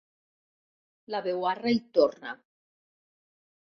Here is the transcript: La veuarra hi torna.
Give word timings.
La 1.15 1.21
veuarra 1.29 1.77
hi 1.77 1.81
torna. 2.01 2.37